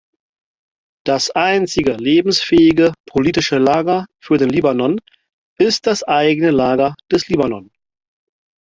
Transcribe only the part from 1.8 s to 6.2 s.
lebensfähige politische Lager für den Libanon ist das